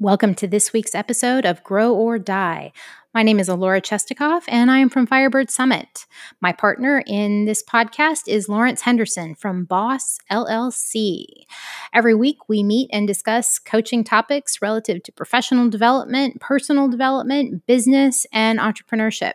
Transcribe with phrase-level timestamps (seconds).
[0.00, 2.72] Welcome to this week's episode of Grow or Die.
[3.14, 6.06] My name is Alora Chestikoff, and I am from Firebird Summit.
[6.40, 11.26] My partner in this podcast is Lawrence Henderson from Boss LLC.
[11.92, 18.26] Every week, we meet and discuss coaching topics relative to professional development, personal development, business,
[18.32, 19.34] and entrepreneurship.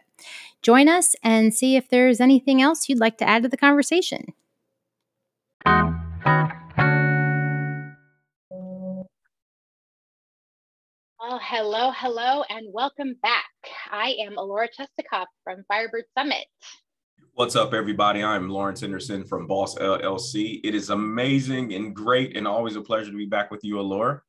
[0.62, 4.34] Join us and see if there's anything else you'd like to add to the conversation.
[11.30, 13.52] Well, hello, hello, and welcome back.
[13.92, 16.48] I am Alora Chestikoff from Firebird Summit.
[17.36, 18.24] What's up, everybody?
[18.24, 20.60] I'm Lawrence Henderson from Boss LLC.
[20.64, 24.24] It is amazing and great, and always a pleasure to be back with you, Alora.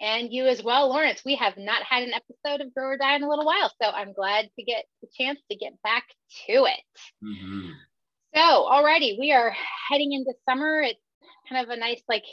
[0.00, 1.22] And you as well, Lawrence.
[1.24, 3.88] We have not had an episode of Grow or Die in a little while, so
[3.88, 6.02] I'm glad to get the chance to get back
[6.48, 7.24] to it.
[7.24, 7.70] Mm-hmm.
[8.34, 9.54] So, already we are
[9.88, 10.80] heading into summer.
[10.80, 10.98] It's
[11.48, 12.24] kind of a nice, like,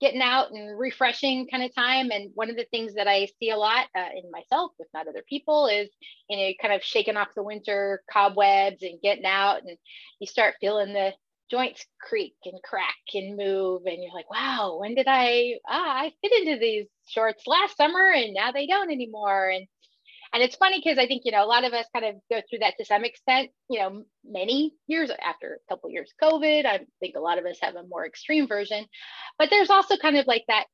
[0.00, 2.10] getting out and refreshing kind of time.
[2.10, 5.08] And one of the things that I see a lot uh, in myself, if not
[5.08, 5.88] other people, is
[6.28, 9.76] you know kind of shaking off the winter cobwebs and getting out, and
[10.20, 11.12] you start feeling the
[11.50, 16.12] joints creak and crack and move, and you're like, wow, when did I ah I
[16.22, 19.66] fit into these shorts last summer, and now they don't anymore, and
[20.36, 22.42] and it's funny because I think, you know, a lot of us kind of go
[22.46, 26.66] through that to some extent, you know, many years after a couple years of COVID.
[26.66, 28.84] I think a lot of us have a more extreme version.
[29.38, 30.66] But there's also kind of like that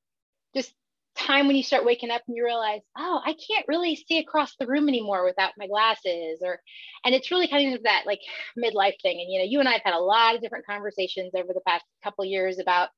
[0.53, 0.75] just
[1.15, 4.53] time when you start waking up and you realize, oh, I can't really see across
[4.59, 6.41] the room anymore without my glasses.
[6.43, 6.59] Or
[7.05, 8.19] and it's really kind of that like
[8.59, 9.21] midlife thing.
[9.21, 11.63] And you know, you and I have had a lot of different conversations over the
[11.65, 12.89] past couple years about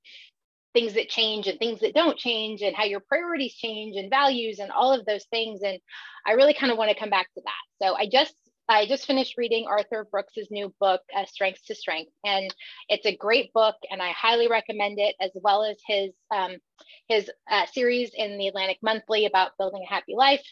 [0.74, 4.58] things that change and things that don't change and how your priorities change and values
[4.58, 5.62] and all of those things.
[5.62, 5.78] And
[6.26, 7.84] i really kind of want to come back to that.
[7.84, 8.34] So i just
[8.68, 12.12] i just finished reading arthur brooks's new book uh, strengths to strength.
[12.24, 12.54] And
[12.88, 16.56] it's a great book and i highly recommend it as well as his um,
[17.08, 20.44] his uh, series in the atlantic monthly about building a happy life.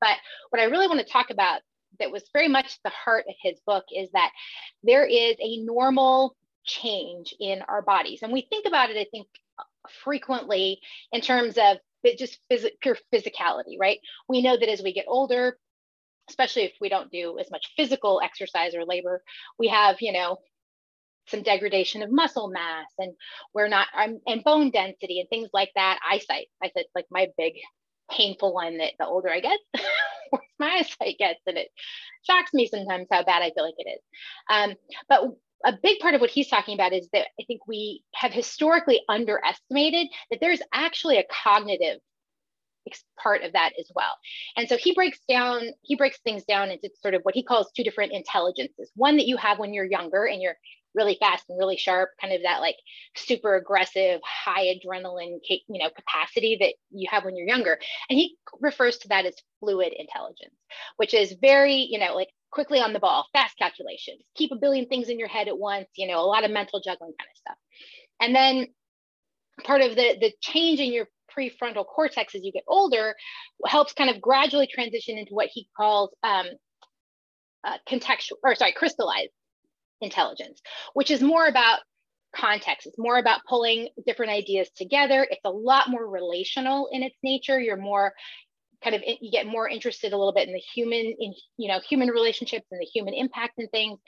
[0.00, 0.16] But
[0.50, 1.60] what i really want to talk about
[2.00, 4.30] that was very much the heart of his book is that
[4.82, 8.20] there is a normal change in our bodies.
[8.22, 9.28] And we think about it, I think,
[10.04, 10.80] frequently
[11.12, 11.78] in terms of
[12.18, 13.98] just phys- pure physicality, right?
[14.28, 15.58] We know that as we get older,
[16.28, 19.22] especially if we don't do as much physical exercise or labor,
[19.58, 20.38] we have, you know,
[21.26, 23.14] some degradation of muscle mass and
[23.54, 27.28] we're not um, and bone density and things like that eyesight i said like my
[27.38, 27.54] big
[28.10, 29.58] painful one that the older i get
[30.58, 31.68] my eyesight gets and it
[32.24, 34.00] shocks me sometimes how bad i feel like it is
[34.50, 34.74] um,
[35.08, 35.22] but
[35.64, 39.00] a big part of what he's talking about is that I think we have historically
[39.08, 42.00] underestimated that there's actually a cognitive
[43.18, 44.12] part of that as well.
[44.56, 47.72] And so he breaks down, he breaks things down into sort of what he calls
[47.72, 48.90] two different intelligences.
[48.94, 50.56] One that you have when you're younger and you're
[50.94, 52.76] really fast and really sharp, kind of that like
[53.16, 57.78] super aggressive, high adrenaline, you know, capacity that you have when you're younger.
[58.08, 60.54] And he refers to that as fluid intelligence,
[60.96, 64.86] which is very, you know, like quickly on the ball, fast calculations, keep a billion
[64.86, 67.36] things in your head at once, you know, a lot of mental juggling kind of
[67.36, 67.56] stuff.
[68.20, 68.68] And then
[69.64, 73.14] part of the the change in your prefrontal cortex as you get older
[73.66, 76.46] helps kind of gradually transition into what he calls um,
[77.64, 79.30] uh, contextual or sorry crystallized
[80.00, 80.60] intelligence
[80.92, 81.80] which is more about
[82.34, 82.86] context.
[82.86, 85.26] It's more about pulling different ideas together.
[85.30, 87.60] It's a lot more relational in its nature.
[87.60, 88.12] You're more
[88.84, 91.80] kind of you get more interested a little bit in the human in you know
[91.80, 93.98] human relationships and the human impact and things.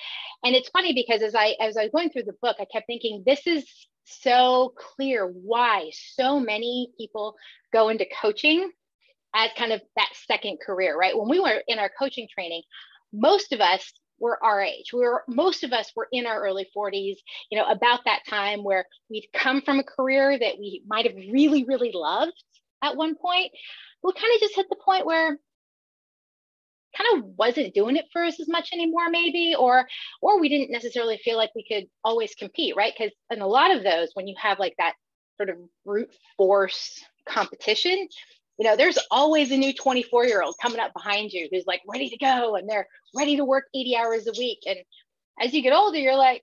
[0.45, 2.87] And it's funny because as i as i was going through the book i kept
[2.87, 3.65] thinking this is
[4.05, 7.35] so clear why so many people
[7.73, 8.71] go into coaching
[9.35, 11.19] as kind of that second career right?
[11.19, 12.63] When we were in our coaching training
[13.13, 14.93] most of us were our age.
[14.93, 17.17] We were most of us were in our early 40s
[17.51, 21.17] you know about that time where we'd come from a career that we might have
[21.17, 22.33] really really loved
[22.83, 23.51] at one point
[24.03, 25.39] we kind of just hit the point where
[26.97, 29.87] kind of wasn't doing it for us as much anymore maybe or
[30.23, 32.95] or we didn't necessarily feel like we could always compete right?
[32.97, 34.95] Because in a lot of those when you have like that
[35.37, 38.09] sort of brute force competition
[38.59, 41.83] you know there's always a new 24 year old coming up behind you who's like
[41.87, 44.79] ready to go and they're ready to work 80 hours a week and
[45.41, 46.43] as you get older you're like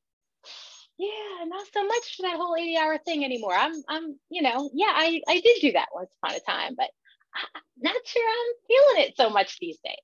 [0.97, 4.93] yeah not so much that whole 80 hour thing anymore i'm i'm you know yeah
[4.95, 6.89] i i did do that once upon a time but
[7.35, 9.95] I'm not sure I'm feeling it so much these days.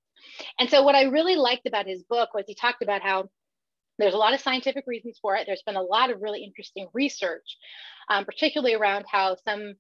[0.60, 3.30] And so, what I really liked about his book was he talked about how
[3.98, 5.46] there's a lot of scientific reasons for it.
[5.46, 7.58] There's been a lot of really interesting research,
[8.10, 9.76] um, particularly around how some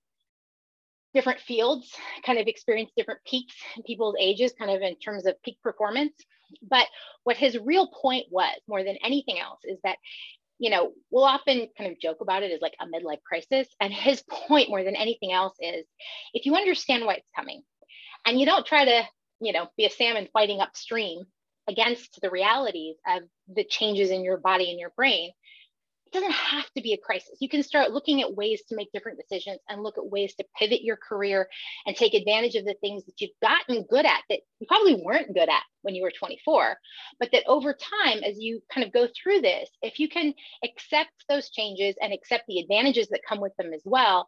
[1.13, 1.95] different fields
[2.25, 6.13] kind of experience different peaks in people's ages, kind of in terms of peak performance.
[6.67, 6.87] But
[7.23, 9.97] what his real point was, more than anything else, is that
[10.59, 13.67] you know, we'll often kind of joke about it as like a midlife crisis.
[13.79, 15.85] And his point more than anything else is
[16.33, 17.63] if you understand why it's coming,
[18.25, 19.03] and you don't try to
[19.41, 21.23] you know be a salmon fighting upstream
[21.67, 23.23] against the realities of
[23.55, 25.31] the changes in your body and your brain
[26.09, 27.37] it doesn't have to be a crisis.
[27.39, 30.45] You can start looking at ways to make different decisions and look at ways to
[30.57, 31.47] pivot your career
[31.85, 35.33] and take advantage of the things that you've gotten good at that you probably weren't
[35.33, 36.77] good at when you were 24.
[37.19, 40.33] But that over time, as you kind of go through this, if you can
[40.63, 44.27] accept those changes and accept the advantages that come with them as well,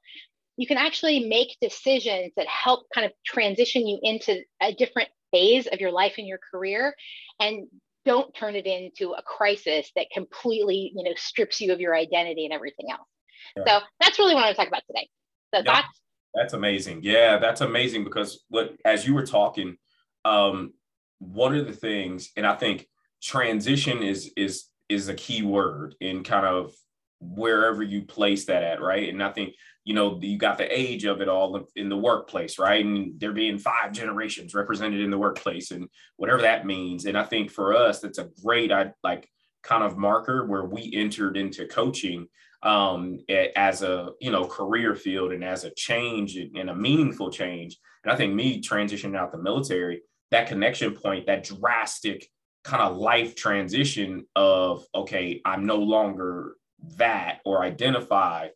[0.57, 5.65] you can actually make decisions that help kind of transition you into a different phase
[5.65, 6.93] of your life and your career
[7.39, 7.67] and
[8.05, 12.45] don't turn it into a crisis that completely you know strips you of your identity
[12.45, 13.07] and everything else.
[13.55, 13.63] Yeah.
[13.65, 15.09] so that's really what i'm talking about today.
[15.53, 16.01] So yeah, that's
[16.33, 17.01] that's amazing.
[17.03, 19.77] Yeah that's amazing because what as you were talking
[20.25, 20.73] um
[21.19, 22.87] one of the things and i think
[23.21, 26.73] transition is is is a key word in kind of
[27.19, 29.09] wherever you place that at right?
[29.09, 32.59] And i think you know, you got the age of it all in the workplace,
[32.59, 32.85] right?
[32.85, 35.87] And there being five generations represented in the workplace and
[36.17, 37.05] whatever that means.
[37.05, 39.27] And I think for us, that's a great, I like
[39.63, 42.27] kind of marker where we entered into coaching
[42.63, 43.19] um,
[43.55, 47.77] as a, you know, career field and as a change and a meaningful change.
[48.03, 52.27] And I think me transitioning out the military, that connection point, that drastic
[52.63, 56.55] kind of life transition of, okay, I'm no longer
[56.97, 58.49] that or identify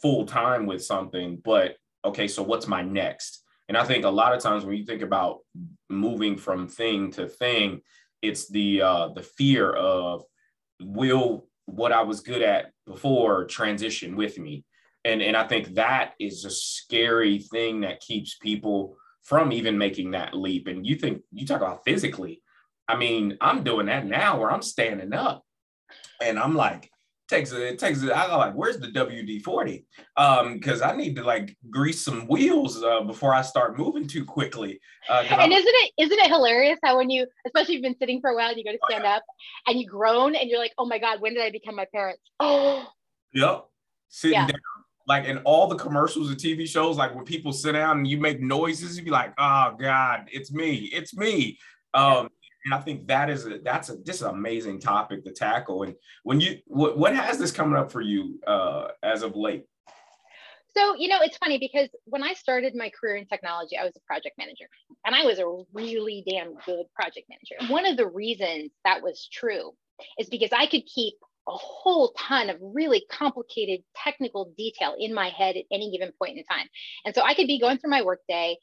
[0.00, 3.44] full time with something, but okay, so what's my next?
[3.68, 5.40] And I think a lot of times when you think about
[5.90, 7.82] moving from thing to thing,
[8.22, 10.24] it's the uh, the fear of
[10.80, 14.64] will what I was good at before transition with me.
[15.04, 20.12] And, and I think that is a scary thing that keeps people from even making
[20.12, 20.66] that leap.
[20.66, 22.42] And you think you talk about physically.
[22.88, 25.44] I mean, I'm doing that now where I'm standing up
[26.22, 26.90] and I'm like,
[27.28, 28.10] takes it takes it.
[28.10, 29.86] I like, where's the WD forty?
[30.16, 34.24] Um, because I need to like grease some wheels uh, before I start moving too
[34.24, 34.80] quickly.
[35.08, 37.98] Uh, and I'm, isn't it isn't it hilarious how when you, especially if you've been
[37.98, 39.16] sitting for a while, and you go to stand oh, yeah.
[39.16, 39.22] up
[39.66, 42.22] and you groan and you're like, oh my god, when did I become my parents?
[42.40, 42.86] Oh,
[43.32, 43.66] yep,
[44.08, 44.46] sitting yeah.
[44.46, 44.60] down.
[45.06, 48.18] Like in all the commercials and TV shows, like when people sit down and you
[48.18, 51.58] make noises, you be like, "Oh God, it's me, it's me."
[51.94, 52.28] Um,
[52.68, 55.84] and I think that is a that's a this is an amazing topic to tackle.
[55.84, 59.64] And when you what, what has this coming up for you uh, as of late?
[60.76, 63.94] So, you know, it's funny because when I started my career in technology, I was
[63.96, 64.66] a project manager
[65.06, 67.72] and I was a really damn good project manager.
[67.72, 69.72] One of the reasons that was true
[70.18, 71.14] is because I could keep
[71.48, 76.36] a whole ton of really complicated technical detail in my head at any given point
[76.36, 76.66] in time.
[77.06, 78.58] And so I could be going through my workday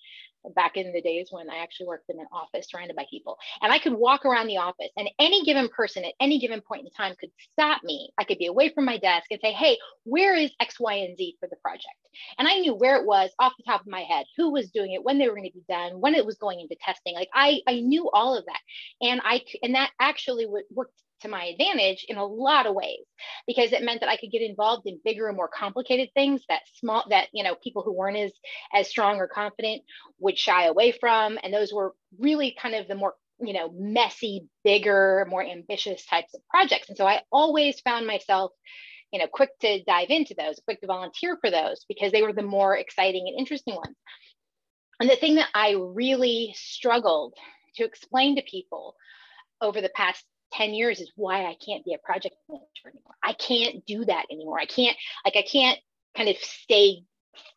[0.56, 3.38] back in the days when I actually worked in an office surrounded by people.
[3.62, 6.86] And I could walk around the office, and any given person at any given point
[6.86, 8.12] in time could stop me.
[8.18, 11.18] I could be away from my desk and say, Hey, where is X, Y, and
[11.18, 11.86] Z for the project?
[12.38, 14.94] And I knew where it was off the top of my head, who was doing
[14.94, 17.16] it, when they were going to be done, when it was going into testing.
[17.16, 18.60] Like I, I knew all of that.
[19.02, 23.04] And I, and that actually worked to my advantage in a lot of ways
[23.48, 26.62] because it meant that I could get involved in bigger and more complicated things that
[26.76, 28.32] small that you know people who weren't as
[28.74, 29.84] as strong or confident
[30.20, 31.38] would shy away from.
[31.44, 36.34] And those were really kind of the more you know messy bigger more ambitious types
[36.34, 36.90] of projects.
[36.90, 38.52] And so I always found myself
[39.12, 42.34] you know quick to dive into those quick to volunteer for those because they were
[42.34, 43.96] the more exciting and interesting ones.
[45.00, 47.34] And the thing that I really struggled
[47.76, 48.96] to explain to people
[49.62, 50.24] over the past
[50.58, 53.16] 10 years is why I can't be a project manager anymore.
[53.24, 54.60] I can't do that anymore.
[54.60, 54.96] I can't,
[55.26, 55.80] like, I can't
[56.16, 57.04] kind of stay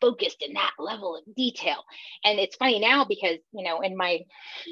[0.01, 1.83] focused in that level of detail.
[2.25, 4.21] And it's funny now because, you know, in my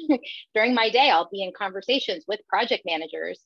[0.53, 3.39] during my day, I'll be in conversations with project managers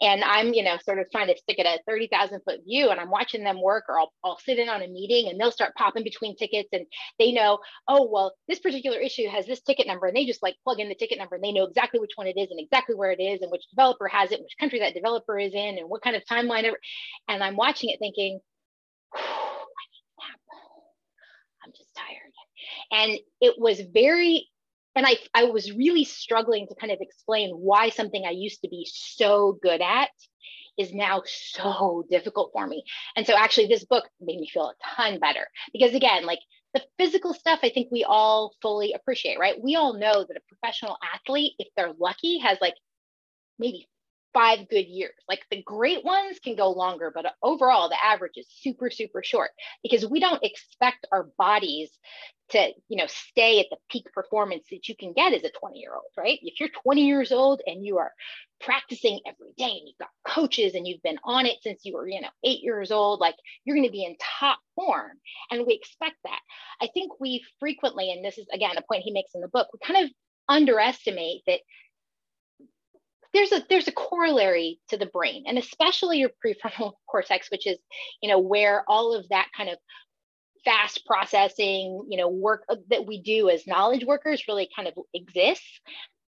[0.00, 3.00] and I'm, you know, sort of trying to stick at a 30,000 foot view and
[3.00, 5.74] I'm watching them work or I'll, I'll sit in on a meeting and they'll start
[5.76, 6.86] popping between tickets and
[7.18, 7.58] they know,
[7.88, 10.88] oh, well, this particular issue has this ticket number and they just like plug in
[10.88, 13.20] the ticket number and they know exactly which one it is and exactly where it
[13.20, 16.16] is and which developer has it, which country that developer is in and what kind
[16.16, 16.70] of timeline.
[17.28, 18.40] And I'm watching it thinking,
[21.68, 22.32] I'm just tired.
[22.90, 24.48] And it was very,
[24.94, 28.68] and I, I was really struggling to kind of explain why something I used to
[28.68, 30.10] be so good at
[30.78, 32.84] is now so difficult for me.
[33.16, 36.38] And so actually this book made me feel a ton better because again, like
[36.74, 39.60] the physical stuff I think we all fully appreciate, right?
[39.60, 42.74] We all know that a professional athlete, if they're lucky, has like
[43.58, 43.88] maybe
[44.32, 45.14] five good years.
[45.28, 49.50] Like the great ones can go longer, but overall, the average is super, super short
[49.82, 51.90] because we don't expect our bodies
[52.50, 55.78] to, you know, stay at the peak performance that you can get as a 20
[55.78, 56.38] year old, right?
[56.42, 58.12] If you're 20 years old and you are
[58.60, 62.08] practicing every day and you've got coaches and you've been on it since you were,
[62.08, 65.12] you know, eight years old, like you're going to be in top form.
[65.50, 66.40] And we expect that.
[66.80, 69.68] I think we frequently, and this is again a point he makes in the book,
[69.72, 70.10] we kind of
[70.48, 71.60] underestimate that
[73.34, 77.78] there's a there's a corollary to the brain and especially your prefrontal cortex which is
[78.22, 79.78] you know where all of that kind of
[80.64, 85.80] fast processing you know work that we do as knowledge workers really kind of exists.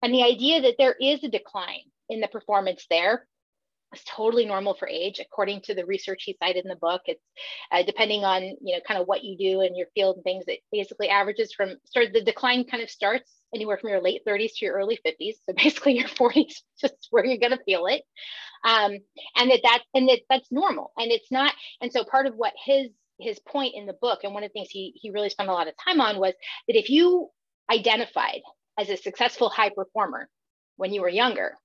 [0.03, 3.27] And the idea that there is a decline in the performance there
[3.93, 7.01] is totally normal for age according to the research he cited in the book.
[7.05, 7.23] It's
[7.71, 10.45] uh, depending on you know kind of what you do in your field and things
[10.47, 14.21] it basically averages from sort of the decline kind of starts anywhere from your late
[14.27, 15.35] 30s to your early 50s.
[15.45, 18.03] So basically your 40s just where you're going to feel it.
[18.63, 18.97] Um,
[19.35, 20.91] and that that and that that's normal.
[20.97, 22.89] And it's not, and so part of what his
[23.19, 25.53] his point in the book, and one of the things he he really spent a
[25.53, 26.33] lot of time on was
[26.67, 27.29] that if you
[27.71, 28.41] identified
[28.79, 30.29] as a successful high performer
[30.77, 31.57] when you were younger,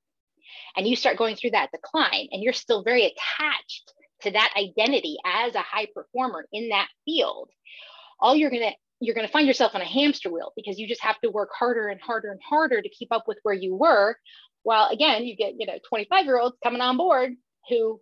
[0.77, 5.17] and you start going through that decline, and you're still very attached to that identity
[5.25, 7.51] as a high performer in that field,
[8.21, 10.89] all you're going to you're going to find yourself on a hamster wheel because you
[10.89, 13.75] just have to work harder and harder and harder to keep up with where you
[13.75, 14.17] were.
[14.63, 17.35] While again you get you know 25 year olds coming on board
[17.69, 18.01] who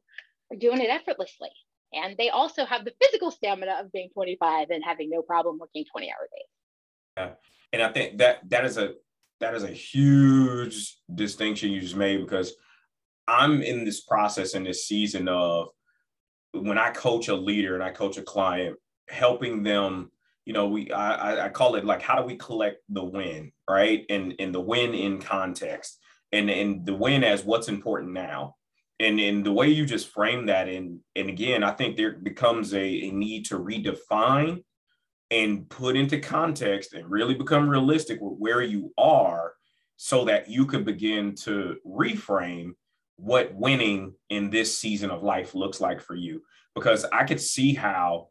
[0.53, 1.51] are doing it effortlessly.
[1.93, 5.85] And they also have the physical stamina of being 25 and having no problem working
[5.91, 6.47] 20 hour days.
[7.17, 7.31] Yeah.
[7.73, 8.95] And i think that that is a
[9.41, 12.55] that is a huge distinction you just made because
[13.27, 15.69] i'm in this process in this season of
[16.53, 18.77] when i coach a leader and i coach a client
[19.09, 20.11] helping them
[20.45, 24.05] you know, we I, I call it like how do we collect the win, right?
[24.11, 25.99] And and the win in context,
[26.33, 28.57] and and the win as what's important now,
[29.01, 32.75] and in the way you just frame that, and and again, I think there becomes
[32.75, 34.63] a, a need to redefine
[35.31, 39.55] and put into context and really become realistic with where you are,
[39.97, 42.73] so that you can begin to reframe
[43.17, 46.43] what winning in this season of life looks like for you.
[46.75, 48.29] Because I could see how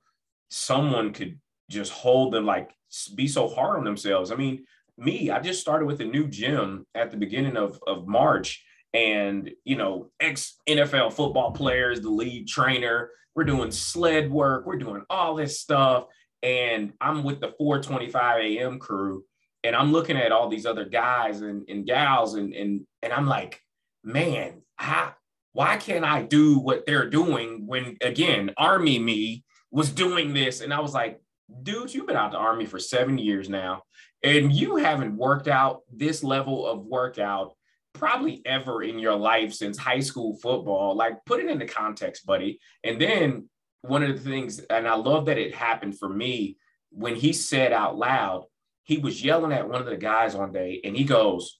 [0.49, 1.39] someone could
[1.69, 2.71] just hold them like
[3.15, 4.31] be so hard on themselves.
[4.31, 4.65] I mean,
[4.97, 8.63] me, I just started with a new gym at the beginning of, of March.
[8.93, 14.77] And, you know, ex NFL football players, the lead trainer, we're doing sled work, we're
[14.77, 16.05] doing all this stuff.
[16.43, 19.23] And I'm with the 425 AM crew.
[19.63, 23.27] And I'm looking at all these other guys and, and gals, and, and and I'm
[23.27, 23.61] like,
[24.03, 25.13] man, how
[25.53, 30.59] why can't I do what they're doing when again, army me was doing this?
[30.59, 31.22] And I was like,
[31.61, 33.83] dude, you've been out the army for seven years now,
[34.23, 37.53] and you haven't worked out this level of workout
[37.93, 40.95] probably ever in your life since high school football.
[40.95, 42.59] Like, put it into context, buddy.
[42.83, 43.49] And then
[43.81, 46.57] one of the things, and I love that it happened for me
[46.89, 48.45] when he said out loud,
[48.83, 51.59] he was yelling at one of the guys one day, and he goes,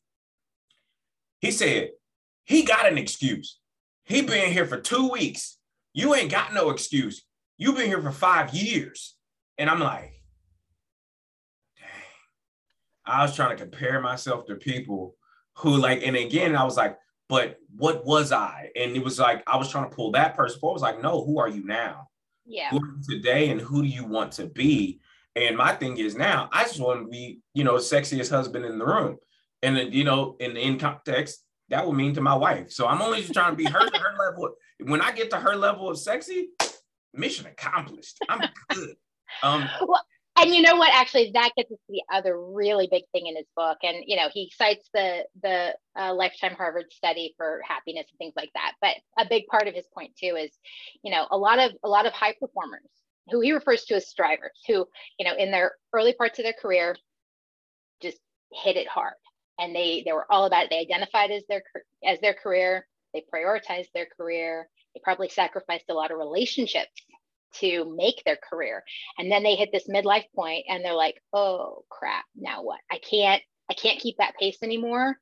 [1.40, 1.92] he said,
[2.46, 3.60] he got an excuse.
[4.06, 5.58] He been here for two weeks.
[5.94, 7.24] You ain't got no excuse.
[7.58, 9.16] You've been here for five years.
[9.58, 10.14] And I'm like,
[11.78, 11.86] dang.
[13.06, 15.16] I was trying to compare myself to people
[15.58, 16.98] who like, and again, I was like,
[17.30, 18.70] but what was I?
[18.76, 20.74] And it was like, I was trying to pull that person forward.
[20.74, 22.10] I was like, no, who are you now?
[22.46, 22.70] Yeah.
[22.70, 25.00] Who are you today and who do you want to be?
[25.36, 28.78] And my thing is now, I just want to be, you know, sexiest husband in
[28.78, 29.18] the room.
[29.62, 32.72] And then, you know, in in context, that would mean to my wife.
[32.72, 34.50] So I'm only just trying to be her her level.
[34.82, 36.50] When I get to her level of sexy,
[37.14, 38.20] mission accomplished.
[38.30, 38.96] I'm good.
[39.42, 40.04] Um, well,
[40.36, 40.92] and you know what?
[40.94, 43.78] Actually, that gets us to the other really big thing in his book.
[43.84, 48.34] And you know, he cites the the uh, lifetime Harvard study for happiness and things
[48.36, 48.74] like that.
[48.82, 50.52] But a big part of his point too is,
[51.04, 52.82] you know, a lot of a lot of high performers
[53.30, 54.88] who he refers to as strivers, who
[55.20, 56.96] you know, in their early parts of their career,
[58.02, 58.18] just
[58.52, 59.14] hit it hard,
[59.60, 60.70] and they they were all about it.
[60.72, 61.62] They identified as their
[62.04, 62.88] as their career.
[63.14, 64.68] They prioritized their career.
[64.96, 66.92] They probably sacrificed a lot of relationships
[67.60, 68.84] to make their career.
[69.18, 72.80] And then they hit this midlife point and they're like oh crap now what?
[72.92, 75.18] I can't i can't keep that pace anymore.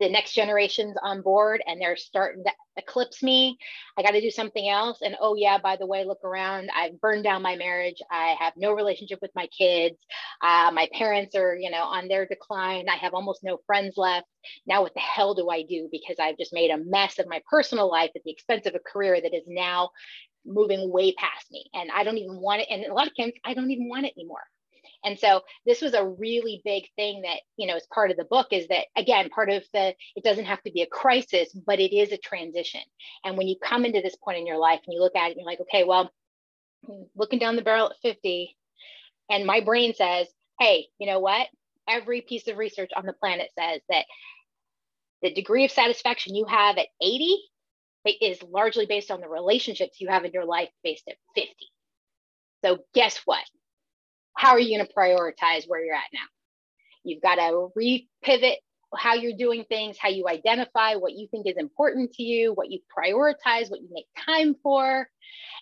[0.00, 3.58] The next generation's on board and they're starting to eclipse me.
[3.98, 5.02] I got to do something else.
[5.02, 6.70] And oh yeah by the way look around.
[6.74, 8.00] I've burned down my marriage.
[8.10, 9.96] I have no relationship with my kids.
[10.42, 12.88] Uh, my parents are you know on their decline.
[12.88, 14.26] I have almost no friends left.
[14.66, 15.88] Now what the hell do i do?
[15.92, 18.90] Because i've just made a mess of my personal life at the expense of a
[18.90, 19.90] career that is now
[20.46, 22.68] moving way past me and I don't even want it.
[22.70, 24.42] And a lot of times I don't even want it anymore.
[25.04, 28.24] And so this was a really big thing that, you know, as part of the
[28.24, 31.80] book is that, again, part of the, it doesn't have to be a crisis, but
[31.80, 32.82] it is a transition.
[33.24, 35.30] And when you come into this point in your life and you look at it
[35.32, 36.10] and you're like, okay, well,
[37.14, 38.56] looking down the barrel at 50,
[39.30, 40.26] and my brain says,
[40.58, 41.46] hey, you know what?
[41.88, 44.04] Every piece of research on the planet says that
[45.22, 47.38] the degree of satisfaction you have at 80
[48.06, 51.54] is largely based on the relationships you have in your life based at 50.
[52.64, 53.44] So guess what?
[54.36, 56.20] How are you going to prioritize where you're at now?
[57.04, 58.56] You've got to repivot
[58.96, 62.70] how you're doing things, how you identify what you think is important to you, what
[62.70, 65.08] you prioritize, what you make time for.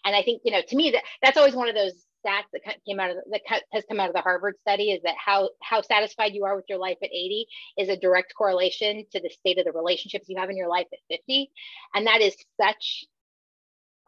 [0.04, 1.92] And I think, you know, to me, that, that's always one of those
[2.24, 5.02] stats that came out of the, that has come out of the Harvard study is
[5.02, 7.46] that how how satisfied you are with your life at 80
[7.78, 10.86] is a direct correlation to the state of the relationships you have in your life
[10.92, 11.50] at 50,
[11.94, 13.04] and that is such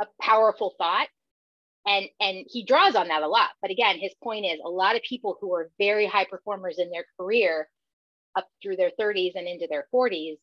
[0.00, 1.08] a powerful thought.
[1.86, 3.50] And and he draws on that a lot.
[3.62, 6.90] But again, his point is a lot of people who are very high performers in
[6.90, 7.68] their career
[8.36, 10.36] up through their 30s and into their 40s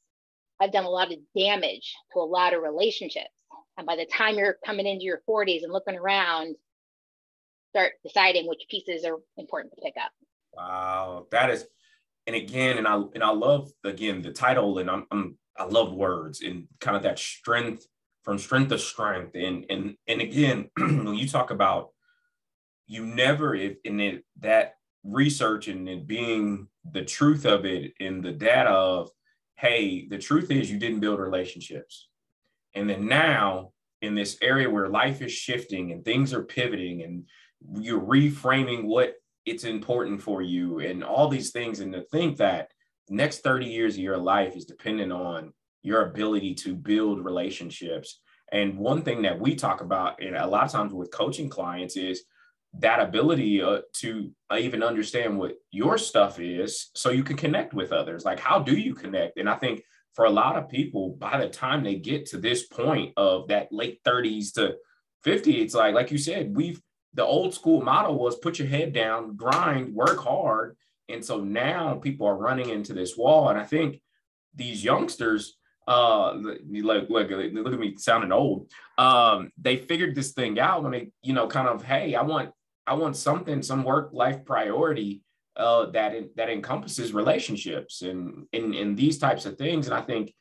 [0.59, 3.29] have done a lot of damage to a lot of relationships.
[3.77, 6.55] And by the time you're coming into your 40s and looking around,
[7.69, 10.11] start deciding which pieces are important to pick up.
[10.53, 11.65] Wow, that is,
[12.25, 15.93] and again, and I and I love again the title, and I'm, I'm I love
[15.93, 17.85] words and kind of that strength
[18.23, 21.91] from strength to strength, and and and again, when you talk about
[22.87, 28.21] you never if in it that research and it being the truth of it in
[28.21, 29.09] the data of
[29.55, 32.07] hey the truth is you didn't build relationships
[32.73, 33.71] and then now
[34.01, 37.25] in this area where life is shifting and things are pivoting and
[37.79, 41.79] you're reframing what it's important for you and all these things.
[41.79, 42.69] And to think that
[43.09, 48.19] next 30 years of your life is dependent on your ability to build relationships.
[48.51, 51.95] And one thing that we talk about and a lot of times with coaching clients
[51.97, 52.23] is
[52.79, 57.91] that ability uh, to even understand what your stuff is so you can connect with
[57.91, 58.25] others.
[58.25, 59.37] Like how do you connect?
[59.37, 59.81] And i think
[60.17, 63.71] for a lot of people by the time they get to this point of that
[63.71, 64.75] late 30s to
[65.23, 66.81] 50 it's like like you said we've
[67.17, 70.77] the old school model was put your head down, grind, work hard.
[71.09, 73.49] And so now people are running into this wall.
[73.49, 73.99] And I think
[74.55, 75.57] these youngsters,
[75.87, 76.59] uh, look,
[77.09, 78.71] look, look at me sounding old.
[78.99, 82.51] Um, they figured this thing out when they, you know, kind of, hey, I want,
[82.85, 85.23] I want something, some work life priority
[85.57, 89.87] uh, that that encompasses relationships and in in these types of things.
[89.87, 90.31] And I think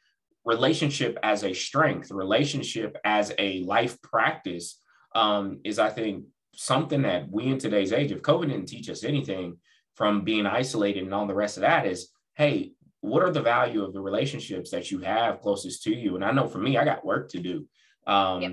[0.45, 4.79] relationship as a strength, relationship as a life practice
[5.15, 6.25] um, is, I think,
[6.57, 9.59] something that we in today's age, if COVID didn't teach us anything
[9.95, 13.85] from being isolated and all the rest of that, is hey, what are the value
[13.85, 16.17] of the relationships that you have closest to you?
[16.17, 17.67] And I know for me, I got work to do.
[18.07, 18.53] Um, yep.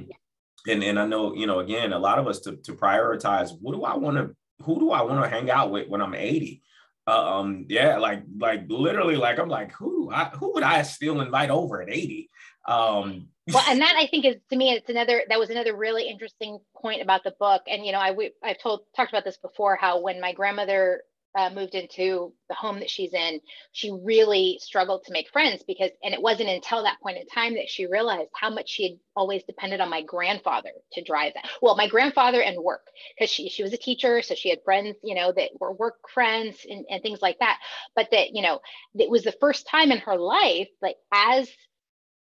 [0.68, 3.74] and, and I know, you know, again, a lot of us to, to prioritize what
[3.74, 6.62] do I want to, who do I want to hang out with when I'm 80?
[7.06, 11.20] Uh, um, yeah, like, like literally, like, I'm like, who, I, who would I still
[11.20, 12.30] invite over at 80?
[12.66, 16.08] Um, well, and that I think is to me, it's another that was another really
[16.08, 17.64] interesting point about the book.
[17.68, 19.76] And you know, I we, I've told talked about this before.
[19.76, 21.02] How when my grandmother
[21.36, 25.90] uh, moved into the home that she's in, she really struggled to make friends because,
[26.04, 29.00] and it wasn't until that point in time that she realized how much she had
[29.16, 31.50] always depended on my grandfather to drive that.
[31.62, 32.86] Well, my grandfather and work,
[33.18, 35.96] because she she was a teacher, so she had friends, you know, that were work
[36.14, 37.60] friends and, and things like that.
[37.96, 38.60] But that, you know,
[38.96, 41.50] it was the first time in her life, like as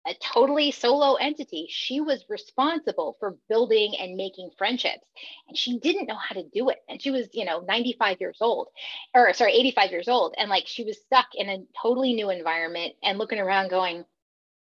[0.07, 1.67] a totally solo entity.
[1.69, 5.05] She was responsible for building and making friendships.
[5.49, 6.79] And she didn't know how to do it.
[6.89, 8.69] And she was, you know, 95 years old,
[9.15, 10.35] or sorry, 85 years old.
[10.39, 14.05] And like she was stuck in a totally new environment and looking around going,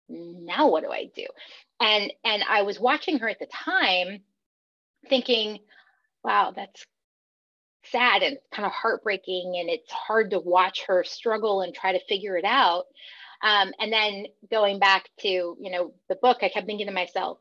[0.08, 1.26] now what do I do?
[1.80, 4.20] And and I was watching her at the time
[5.08, 5.58] thinking,
[6.22, 6.84] wow, that's
[7.86, 9.56] sad and kind of heartbreaking.
[9.58, 12.84] And it's hard to watch her struggle and try to figure it out.
[13.44, 17.38] Um, and then going back to, you know, the book, I kept thinking to myself,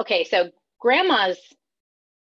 [0.00, 1.38] okay, so grandma's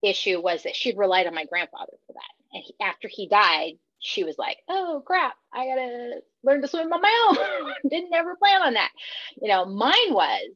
[0.03, 2.53] issue was that she'd relied on my grandfather for that.
[2.53, 6.93] And he, after he died, she was like, oh crap, I gotta learn to swim
[6.93, 7.73] on my own.
[7.89, 8.91] Didn't ever plan on that.
[9.41, 10.51] You know, mine was,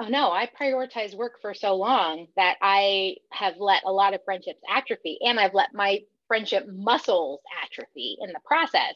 [0.00, 4.24] oh no, I prioritized work for so long that I have let a lot of
[4.24, 8.94] friendships atrophy and I've let my friendship muscles atrophy in the process.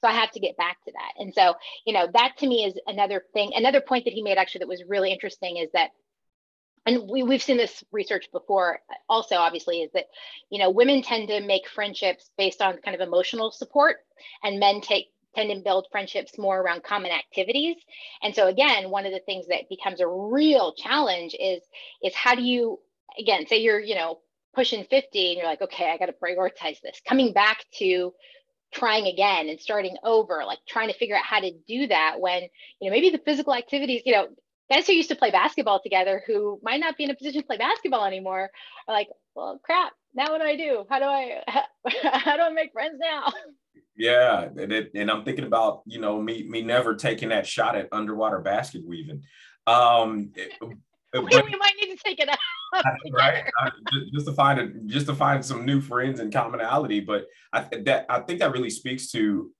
[0.00, 1.22] So I have to get back to that.
[1.22, 3.52] And so, you know, that to me is another thing.
[3.54, 5.90] Another point that he made actually that was really interesting is that
[6.86, 10.06] and we, we've seen this research before also obviously is that
[10.50, 13.96] you know women tend to make friendships based on kind of emotional support
[14.42, 17.76] and men take tend to build friendships more around common activities
[18.22, 21.62] and so again one of the things that becomes a real challenge is
[22.02, 22.78] is how do you
[23.18, 24.18] again say you're you know
[24.54, 27.00] pushing 50 and you're like, okay, I got to prioritize this.
[27.08, 28.12] Coming back to
[28.72, 32.42] trying again and starting over, like trying to figure out how to do that when,
[32.80, 34.28] you know, maybe the physical activities, you know,
[34.70, 37.46] guys who used to play basketball together who might not be in a position to
[37.46, 38.50] play basketball anymore
[38.88, 40.84] are like, well, crap, now what do I do?
[40.88, 41.42] How do I,
[42.02, 43.32] how, do I make friends now?
[43.96, 47.76] Yeah, and, it, and I'm thinking about you know me me never taking that shot
[47.76, 49.22] at underwater basket weaving.
[49.66, 50.32] Um,
[51.20, 52.38] we might need to take it out.
[53.12, 53.44] right
[54.14, 58.06] just to find a, just to find some new friends and commonality but i that
[58.08, 59.50] i think that really speaks to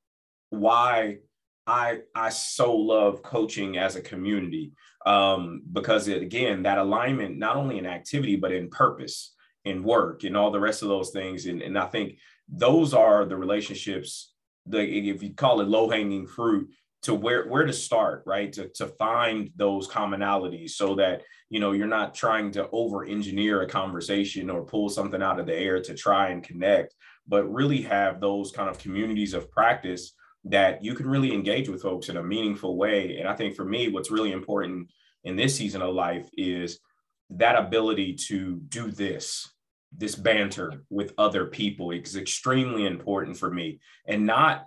[0.48, 1.18] why
[1.66, 4.72] i i so love coaching as a community
[5.04, 9.34] um because it, again that alignment not only in activity but in purpose
[9.66, 12.16] in work and all the rest of those things and, and i think
[12.48, 14.32] those are the relationships
[14.66, 16.68] the if you call it low hanging fruit
[17.02, 18.52] to where where to start right?
[18.52, 23.62] To, to find those commonalities so that you know you're not trying to over engineer
[23.62, 26.94] a conversation or pull something out of the air to try and connect
[27.26, 31.82] but really have those kind of communities of practice that you can really engage with
[31.82, 33.18] folks in a meaningful way.
[33.18, 34.88] And i think for me what's really important
[35.24, 36.78] in this season of life is
[37.30, 39.48] that ability to do this
[39.96, 44.66] this banter with other people is extremely important for me and not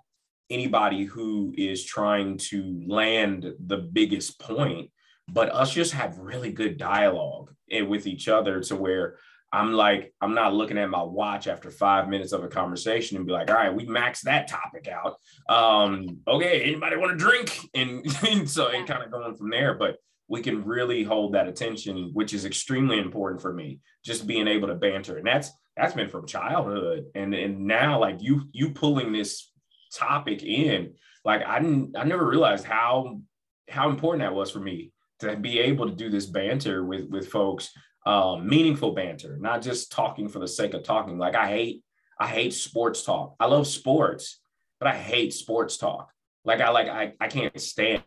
[0.49, 4.89] anybody who is trying to land the biggest point
[5.27, 7.51] but us just have really good dialogue
[7.87, 9.17] with each other to where
[9.51, 13.25] I'm like, I'm not looking at my watch after five minutes of a conversation and
[13.25, 15.15] be like, all right, we maxed that topic out.
[15.47, 17.57] Um, okay, anybody want to drink?
[17.73, 19.73] And, and so and kind of going from there.
[19.75, 24.47] But we can really hold that attention, which is extremely important for me, just being
[24.47, 25.17] able to banter.
[25.17, 27.05] And that's that's been from childhood.
[27.15, 29.51] And and now like you you pulling this
[29.95, 33.21] topic in, like I didn't I never realized how
[33.69, 37.29] how important that was for me to be able to do this banter with with
[37.29, 37.71] folks,
[38.05, 41.17] um, meaningful banter, not just talking for the sake of talking.
[41.17, 41.83] Like I hate
[42.19, 43.35] I hate sports talk.
[43.39, 44.39] I love sports,
[44.79, 46.11] but I hate sports talk.
[46.43, 48.03] Like I like I I can't stand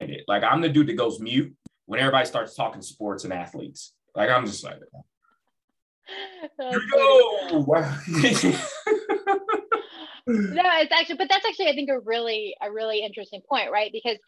[0.00, 0.24] it.
[0.28, 1.54] Like I'm the dude that goes mute
[1.86, 3.92] when everybody starts talking sports and athletes.
[4.14, 4.78] Like I'm just like,
[6.60, 7.64] here we go.
[10.50, 13.90] no, it's actually, but that's actually, I think, a really, a really interesting point, right?
[13.92, 14.18] Because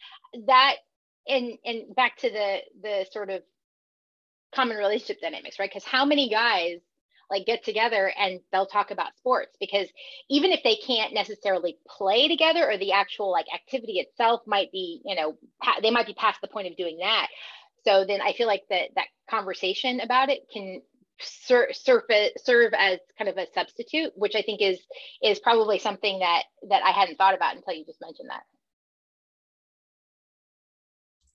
[0.47, 0.77] that,
[1.27, 3.43] and and back to the the sort of
[4.55, 5.71] common relationship dynamics, right?
[5.71, 6.81] Because how many guys
[7.31, 9.89] like get together and they'll talk about sports because
[10.29, 15.01] even if they can't necessarily play together or the actual like activity itself might be
[15.05, 17.29] you know pa- they might be past the point of doing that
[17.87, 20.83] so then i feel like that that conversation about it can
[21.21, 22.03] ser- serve
[22.37, 24.81] serve as kind of a substitute which i think is
[25.23, 28.43] is probably something that that i hadn't thought about until you just mentioned that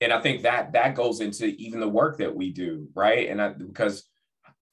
[0.00, 3.40] and i think that that goes into even the work that we do right and
[3.40, 4.10] I, because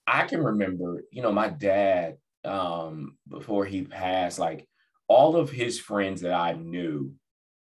[0.07, 2.15] I can remember, you know, my dad,
[2.45, 4.65] um, before he passed, like
[5.07, 7.13] all of his friends that I knew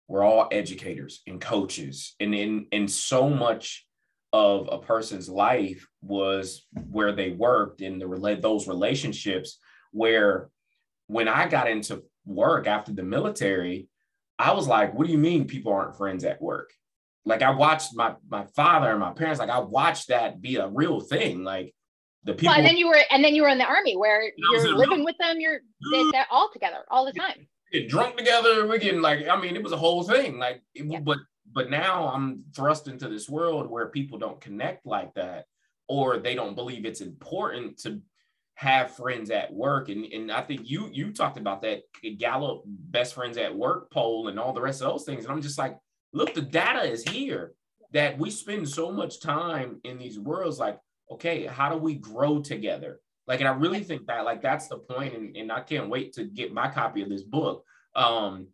[0.06, 2.14] were all educators and coaches.
[2.20, 3.85] And in and so much
[4.36, 9.58] of a person's life was where they worked in the relate those relationships
[9.92, 10.50] where
[11.06, 13.88] when I got into work after the military,
[14.38, 16.70] I was like, what do you mean people aren't friends at work?
[17.24, 20.68] Like I watched my my father and my parents, like I watched that be a
[20.68, 21.42] real thing.
[21.42, 21.74] Like
[22.24, 22.48] the people.
[22.48, 25.04] Well, and then you were, and then you were in the army where you're living
[25.04, 25.40] with them.
[25.40, 26.10] You're mm-hmm.
[26.12, 27.48] they're all together all the time.
[27.72, 28.66] Get drunk together.
[28.68, 30.38] We're getting like, I mean, it was a whole thing.
[30.38, 31.00] Like, it, yeah.
[31.00, 31.18] but
[31.56, 35.46] but now I'm thrust into this world where people don't connect like that,
[35.88, 38.02] or they don't believe it's important to
[38.56, 39.88] have friends at work.
[39.88, 41.80] And and I think you you talked about that
[42.18, 45.24] Gallup best friends at work poll and all the rest of those things.
[45.24, 45.78] And I'm just like,
[46.12, 47.54] look, the data is here
[47.92, 50.78] that we spend so much time in these worlds like
[51.10, 53.00] okay, how do we grow together?
[53.26, 56.12] Like, and I really think that like that's the point, and, and I can't wait
[56.14, 57.64] to get my copy of this book
[57.94, 58.48] um,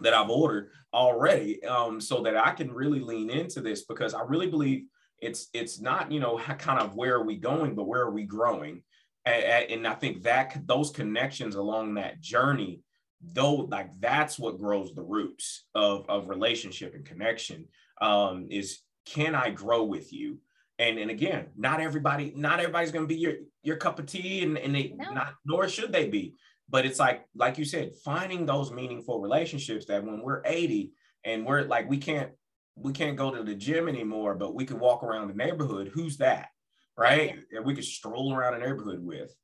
[0.00, 4.22] that I've ordered already, um, so that I can really lean into this because I
[4.22, 4.84] really believe
[5.20, 8.24] it's it's not you know kind of where are we going, but where are we
[8.24, 8.82] growing?
[9.24, 12.82] And, and I think that those connections along that journey,
[13.22, 17.66] though, like that's what grows the roots of of relationship and connection.
[18.00, 20.38] Um, is can I grow with you?
[20.78, 24.42] and and again not everybody not everybody's going to be your your cup of tea
[24.42, 25.10] and, and they no.
[25.12, 26.34] not nor should they be
[26.68, 30.92] but it's like like you said finding those meaningful relationships that when we're 80
[31.24, 32.30] and we're like we can't
[32.76, 36.16] we can't go to the gym anymore but we can walk around the neighborhood who's
[36.18, 36.48] that
[36.96, 37.36] right?
[37.52, 39.34] And we could stroll around the neighborhood with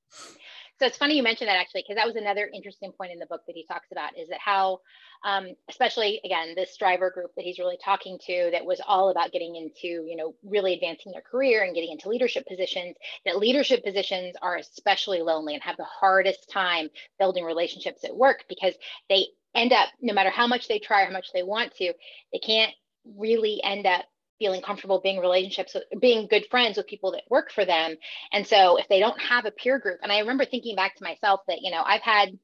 [0.81, 3.27] So it's funny you mentioned that actually, because that was another interesting point in the
[3.27, 4.81] book that he talks about is that how,
[5.27, 9.31] um, especially again, this striver group that he's really talking to that was all about
[9.31, 13.85] getting into, you know, really advancing their career and getting into leadership positions, that leadership
[13.85, 16.89] positions are especially lonely and have the hardest time
[17.19, 18.73] building relationships at work because
[19.11, 21.93] they end up, no matter how much they try, how much they want to,
[22.33, 22.73] they can't
[23.19, 24.07] really end up
[24.41, 27.95] feeling comfortable being relationships being good friends with people that work for them.
[28.33, 31.05] And so if they don't have a peer group and i remember thinking back to
[31.05, 32.37] myself that you know i've had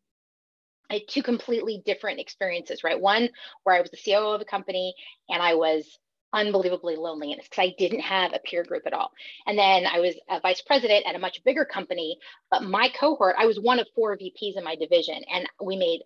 [1.08, 3.00] two completely different experiences right?
[3.00, 3.30] One
[3.64, 4.94] where i was the ceo of a company
[5.28, 5.98] and i was
[6.32, 9.10] unbelievably lonely and it's because i didn't have a peer group at all.
[9.46, 12.18] And then i was a vice president at a much bigger company
[12.50, 16.02] but my cohort i was one of four vps in my division and we made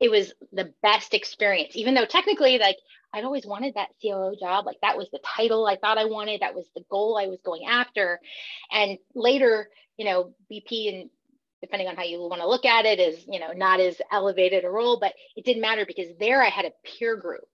[0.00, 2.76] it was the best experience even though technically like
[3.12, 4.66] I'd always wanted that COO job.
[4.66, 6.42] Like that was the title I thought I wanted.
[6.42, 8.20] That was the goal I was going after.
[8.70, 11.10] And later, you know, vp and
[11.62, 14.64] depending on how you want to look at it is, you know, not as elevated
[14.64, 17.48] a role, but it didn't matter because there I had a peer group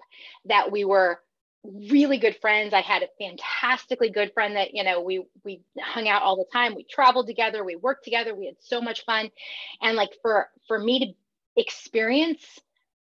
[0.47, 1.21] that we were
[1.65, 2.75] really good friends.
[2.75, 6.47] I had a fantastically good friend that, you know, we we hung out all the
[6.53, 6.75] time.
[6.75, 9.31] We traveled together, we worked together, we had so much fun.
[9.81, 11.07] And like for for me to
[11.57, 12.61] experience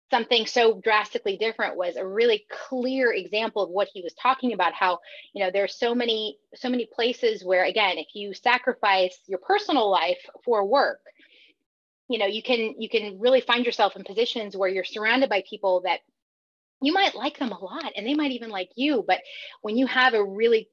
[0.09, 4.73] something so drastically different was a really clear example of what he was talking about
[4.73, 4.99] how
[5.33, 9.89] you know there's so many so many places where again if you sacrifice your personal
[9.89, 10.99] life for work
[12.07, 15.43] you know you can you can really find yourself in positions where you're surrounded by
[15.49, 15.99] people that
[16.81, 19.19] you might like them a lot and they might even like you but
[19.61, 20.69] when you have a really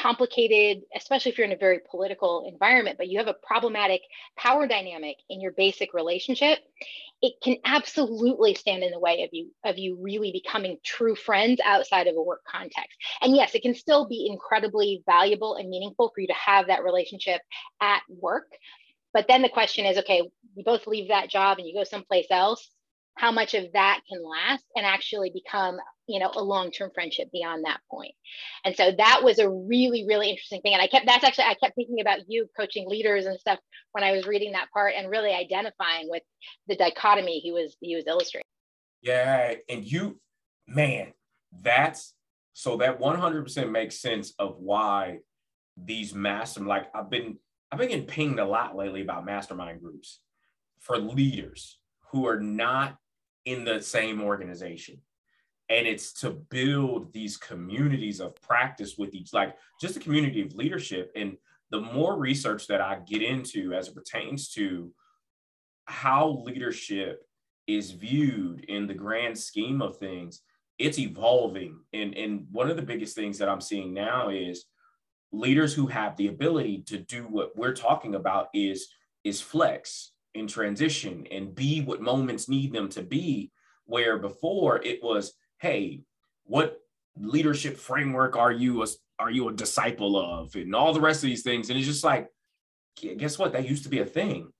[0.00, 4.00] complicated, especially if you're in a very political environment, but you have a problematic
[4.36, 6.58] power dynamic in your basic relationship,
[7.20, 11.60] it can absolutely stand in the way of you of you really becoming true friends
[11.64, 12.96] outside of a work context.
[13.20, 16.84] And yes, it can still be incredibly valuable and meaningful for you to have that
[16.84, 17.40] relationship
[17.80, 18.46] at work.
[19.12, 20.22] But then the question is, okay,
[20.54, 22.68] you both leave that job and you go someplace else
[23.18, 25.76] how much of that can last and actually become
[26.08, 28.14] you know a long-term friendship beyond that point.
[28.64, 30.74] And so that was a really really interesting thing.
[30.74, 33.58] And i kept that's actually i kept thinking about you coaching leaders and stuff
[33.92, 36.22] when i was reading that part and really identifying with
[36.66, 38.44] the dichotomy he was he was illustrating.
[39.02, 40.20] Yeah and you
[40.66, 41.12] man
[41.62, 42.14] that's
[42.52, 45.18] so that 100% makes sense of why
[45.76, 47.38] these master like i've been
[47.70, 50.20] i've been getting pinged a lot lately about mastermind groups
[50.80, 51.78] for leaders
[52.10, 52.96] who are not
[53.44, 55.00] in the same organization
[55.70, 60.54] and it's to build these communities of practice with each like just a community of
[60.54, 61.12] leadership.
[61.14, 61.36] And
[61.70, 64.92] the more research that i get into as it pertains to
[65.84, 67.22] how leadership
[67.66, 70.42] is viewed in the grand scheme of things
[70.78, 71.80] it's evolving.
[71.92, 74.64] And and one of the biggest things that i'm seeing now is
[75.32, 78.88] leaders who have the ability to do what we're talking about is
[79.24, 83.50] is flex in transition and be what moments need them to be
[83.84, 86.00] where before it was hey
[86.44, 86.80] what
[87.18, 88.86] leadership framework are you a,
[89.18, 90.54] are you a disciple of?
[90.54, 91.68] And all the rest of these things.
[91.68, 92.28] And it's just like
[93.16, 93.52] guess what?
[93.52, 94.50] That used to be a thing.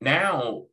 [0.00, 0.64] Now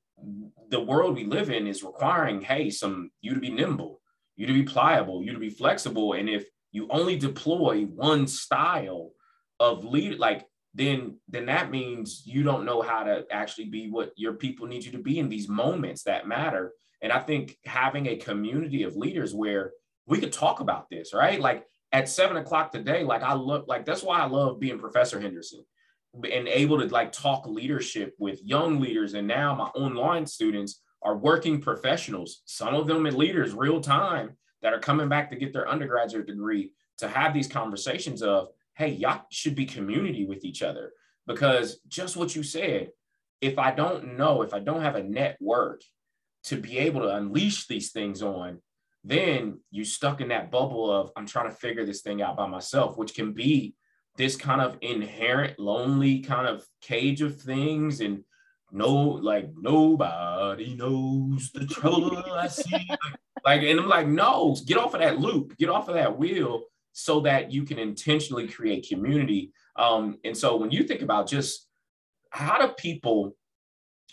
[0.70, 4.00] the world we live in is requiring hey some you to be nimble
[4.36, 6.14] you to be pliable you to be flexible.
[6.14, 9.12] And if you only deploy one style
[9.60, 14.12] of lead like then then that means you don't know how to actually be what
[14.16, 18.08] your people need you to be in these moments that matter and i think having
[18.08, 19.72] a community of leaders where
[20.08, 21.40] we could talk about this right?
[21.40, 25.20] Like at seven o'clock today like i look like that's why i love being professor
[25.20, 25.64] henderson
[26.14, 29.14] and able to like talk leadership with young leaders.
[29.14, 34.38] And now my online students are working professionals some of them at leaders real time
[34.62, 38.90] that are coming back to get their undergraduate degree to have these conversations of hey,
[38.90, 40.92] y'all should be community with each other.
[41.28, 42.90] Because just what you said,
[43.40, 45.82] if I don't know, if I don't have a network
[46.46, 48.60] to be able to unleash these things on,
[49.04, 52.48] then you stuck in that bubble of I'm trying to figure this thing out by
[52.48, 53.76] myself, which can be
[54.18, 58.24] this kind of inherent lonely kind of cage of things and
[58.72, 62.88] no like nobody knows the trouble I see
[63.46, 66.64] like and I'm like no get off of that loop get off of that wheel
[66.94, 69.52] so that you can intentionally create community.
[69.76, 71.68] Um, and so when you think about just
[72.30, 73.36] how do people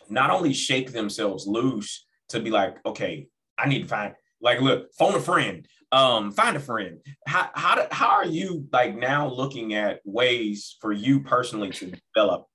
[0.08, 4.92] not only shake themselves loose to be like, okay, I need to find like look,
[4.94, 6.98] phone a friend, um, find a friend.
[7.26, 11.92] How how do, how are you like now looking at ways for you personally to
[12.14, 12.46] develop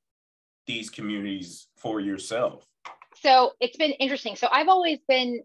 [0.68, 2.66] these communities for yourself?
[3.22, 4.36] So it's been interesting.
[4.36, 5.42] So I've always been,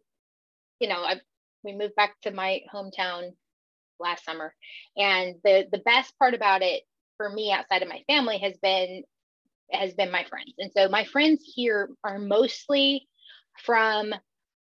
[0.80, 1.20] you know, I
[1.62, 3.32] we moved back to my hometown
[3.98, 4.54] last summer.
[4.96, 6.82] And the the best part about it
[7.16, 9.04] for me outside of my family has been
[9.70, 10.54] has been my friends.
[10.58, 13.08] And so my friends here are mostly
[13.58, 14.12] from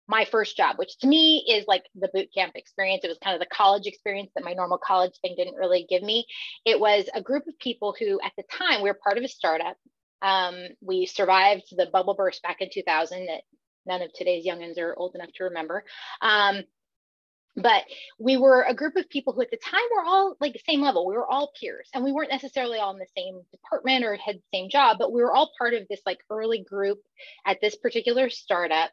[0.08, 3.02] my first job, which to me is like the boot camp experience.
[3.04, 6.02] It was kind of the college experience that my normal college thing didn't really give
[6.02, 6.26] me.
[6.64, 9.28] It was a group of people who, at the time, we were part of a
[9.28, 9.76] startup.
[10.22, 13.42] Um, we survived the bubble burst back in 2000 that
[13.84, 15.84] none of today's youngins are old enough to remember.
[16.20, 16.62] Um,
[17.56, 17.84] but
[18.18, 20.80] we were a group of people who at the time were all like the same
[20.80, 21.06] level.
[21.06, 24.36] We were all peers and we weren't necessarily all in the same department or had
[24.36, 26.98] the same job but we were all part of this like early group
[27.46, 28.90] at this particular startup.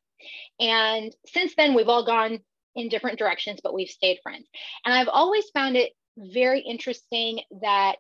[0.60, 2.40] And since then we've all gone
[2.76, 4.48] in different directions but we've stayed friends.
[4.86, 7.98] And i've always found it very interesting that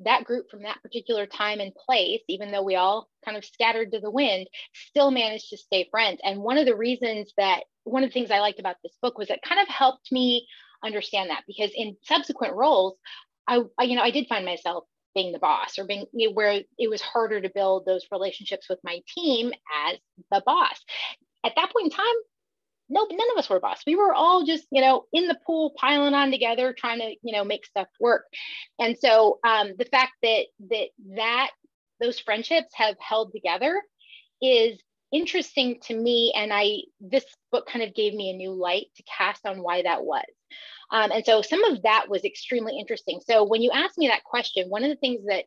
[0.00, 3.92] that group from that particular time and place, even though we all kind of scattered
[3.92, 6.20] to the wind, still managed to stay friends.
[6.24, 9.18] And one of the reasons that one of the things I liked about this book
[9.18, 10.46] was it kind of helped me
[10.84, 12.94] understand that because in subsequent roles,
[13.46, 16.34] I, I you know, I did find myself being the boss or being you know,
[16.34, 19.52] where it was harder to build those relationships with my team
[19.86, 19.98] as
[20.30, 20.82] the boss.
[21.44, 22.14] At that point in time,
[22.88, 23.82] no, none of us were boss.
[23.86, 27.32] We were all just, you know, in the pool, piling on together, trying to, you
[27.32, 28.24] know, make stuff work.
[28.78, 31.50] And so um, the fact that that that
[32.00, 33.80] those friendships have held together
[34.42, 34.78] is
[35.12, 36.32] interesting to me.
[36.36, 39.82] And I this book kind of gave me a new light to cast on why
[39.82, 40.24] that was.
[40.90, 43.20] Um, and so some of that was extremely interesting.
[43.26, 45.46] So when you asked me that question, one of the things that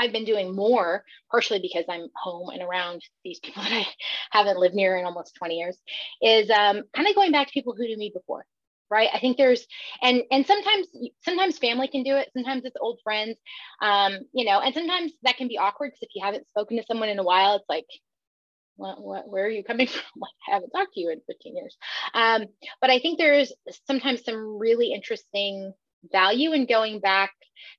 [0.00, 3.86] I've been doing more, partially because I'm home and around these people that I
[4.30, 5.76] haven't lived near in almost 20 years,
[6.22, 8.44] is um, kind of going back to people who knew me before.
[8.90, 9.08] Right.
[9.14, 9.64] I think there's
[10.02, 10.88] and and sometimes
[11.24, 12.28] sometimes family can do it.
[12.32, 13.36] Sometimes it's old friends,
[13.80, 16.82] um, you know, and sometimes that can be awkward because if you haven't spoken to
[16.82, 17.86] someone in a while, it's like,
[18.74, 20.02] what, what, where are you coming from?
[20.16, 21.76] Like, I haven't talked to you in 15 years.
[22.14, 22.46] Um,
[22.80, 23.52] but I think there's
[23.86, 25.72] sometimes some really interesting
[26.10, 27.32] value in going back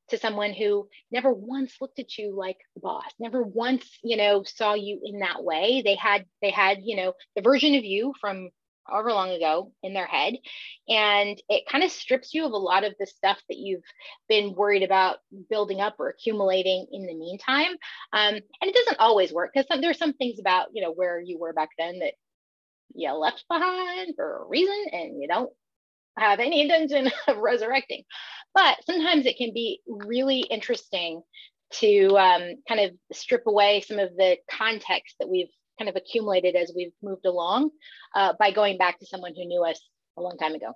[0.09, 4.43] to someone who never once looked at you like the boss never once you know
[4.43, 5.81] saw you in that way.
[5.83, 8.49] They had they had you know the version of you from
[8.85, 10.35] however long ago in their head.
[10.87, 13.83] And it kind of strips you of a lot of the stuff that you've
[14.27, 15.17] been worried about
[15.49, 17.71] building up or accumulating in the meantime.
[18.13, 21.39] Um, and it doesn't always work because there's some things about you know where you
[21.39, 22.13] were back then that
[22.93, 25.51] you left behind for a reason and you don't
[26.17, 28.03] have any intention of resurrecting.
[28.53, 31.21] But sometimes it can be really interesting
[31.73, 36.55] to um, kind of strip away some of the context that we've kind of accumulated
[36.55, 37.71] as we've moved along
[38.13, 39.79] uh, by going back to someone who knew us
[40.17, 40.73] a long time ago.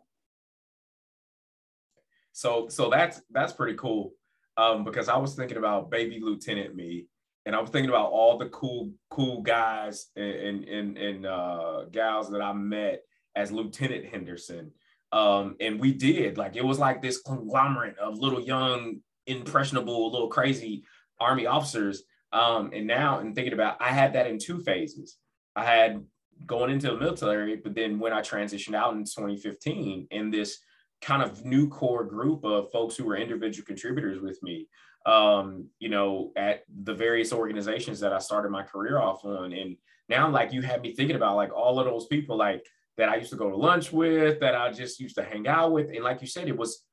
[2.32, 4.14] So, so that's that's pretty cool
[4.58, 7.08] um, because I was thinking about baby lieutenant me,
[7.46, 12.30] and I was thinking about all the cool cool guys and and and uh, gals
[12.32, 13.04] that I met
[13.36, 14.72] as Lieutenant Henderson
[15.16, 18.98] um, and we did like it was like this conglomerate of little young,
[19.28, 20.84] impressionable, little crazy
[21.22, 22.04] army officers.
[22.34, 25.16] Um, and now, and thinking about, I had that in two phases.
[25.56, 26.04] I had
[26.46, 30.58] going into the military, but then when I transitioned out in 2015, in this
[31.02, 34.68] kind of new core group of folks who were individual contributors with me,
[35.06, 39.54] um, you know, at the various organizations that I started my career off on.
[39.54, 39.78] And
[40.10, 42.66] now, like, you had me thinking about like all of those people, like
[42.98, 45.72] that I used to go to lunch with, that I just used to hang out
[45.72, 45.90] with.
[45.90, 46.84] And like you said, it was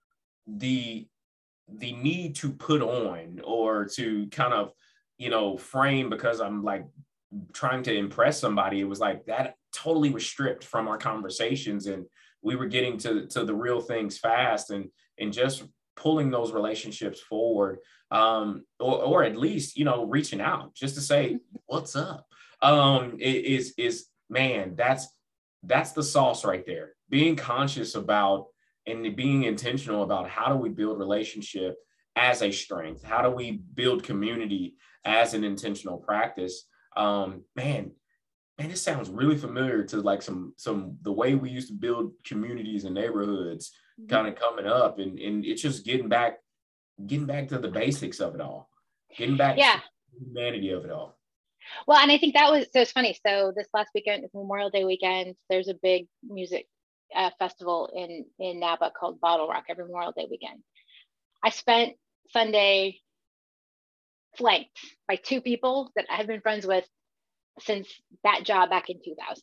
[0.47, 1.07] the
[1.69, 4.73] the need to put on or to kind of,
[5.17, 6.85] you know, frame because I'm like
[7.53, 8.81] trying to impress somebody.
[8.81, 12.05] It was like that totally was stripped from our conversations and
[12.43, 14.89] we were getting to, to the real things fast and
[15.19, 15.65] and just
[15.97, 17.79] pulling those relationships forward
[18.11, 22.27] um, or, or at least you know reaching out just to say what's up
[22.61, 25.09] um, is is man that's
[25.63, 26.93] that's the sauce right there.
[27.09, 28.47] Being conscious about
[28.87, 31.77] and being intentional about how do we build relationship
[32.17, 33.03] as a strength?
[33.03, 36.65] How do we build community as an intentional practice?
[36.97, 37.93] Um, man,
[38.59, 42.13] man, this sounds really familiar to like some some the way we used to build
[42.25, 44.09] communities and neighborhoods mm-hmm.
[44.09, 46.39] kind of coming up and, and it's just getting back
[47.07, 48.69] getting back to the basics of it all
[49.17, 49.77] getting back yeah.
[49.77, 49.83] to
[50.19, 51.19] the humanity of it all
[51.87, 53.17] well, and I think that was so it's funny.
[53.27, 55.35] So this last weekend Memorial Day weekend.
[55.49, 56.67] There's a big music
[57.15, 60.63] uh, festival in in Napa called BottleRock every Memorial Day weekend.
[61.43, 61.95] I spent
[62.31, 63.01] Sunday
[64.37, 66.87] flanked by two people that I have been friends with
[67.61, 67.89] since
[68.25, 69.43] that job back in 2000.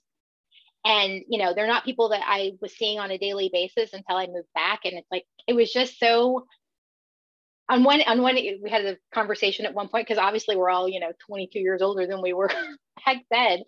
[0.86, 4.16] And you know, they're not people that I was seeing on a daily basis until
[4.16, 4.82] I moved back.
[4.86, 6.46] And it's like it was just so
[7.70, 10.90] on one on one we had a conversation at one point because obviously we're all
[10.90, 12.50] you know 22 years older than we were
[13.06, 13.60] back then.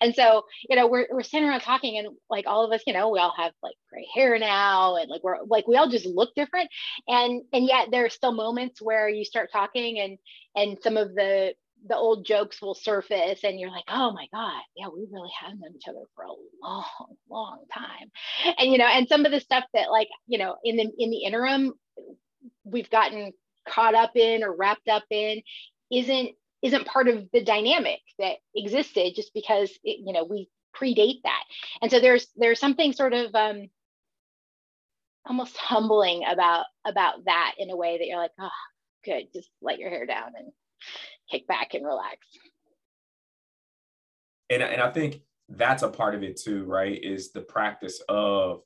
[0.00, 2.92] And so you know we're, we're sitting around talking and like all of us you
[2.92, 6.06] know we all have like gray hair now and like we're like we all just
[6.06, 6.70] look different.
[7.06, 10.18] And and yet there are still moments where you start talking and
[10.56, 11.54] and some of the
[11.86, 15.52] the old jokes will surface and you're like oh my god yeah we really have
[15.52, 16.32] known each other for a
[16.62, 16.84] long
[17.28, 18.10] long time.
[18.58, 21.10] And you know and some of the stuff that like you know in the in
[21.10, 21.74] the interim
[22.64, 23.32] we've gotten
[23.68, 25.42] caught up in or wrapped up in
[25.90, 26.30] isn't
[26.62, 31.42] isn't part of the dynamic that existed just because it, you know we predate that.
[31.82, 33.68] And so there's there's something sort of um
[35.26, 38.48] almost humbling about about that in a way that you're like oh
[39.04, 40.48] good just let your hair down and
[41.30, 42.18] kick back and relax.
[44.48, 48.62] And, and i think that's a part of it too right is the practice of